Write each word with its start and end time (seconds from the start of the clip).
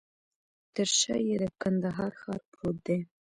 تر 0.75 0.87
شاه 0.99 1.21
یې 1.27 1.35
د 1.43 1.45
کندهار 1.61 2.11
ښار 2.21 2.41
پروت 2.51 2.77
دی. 2.85 2.99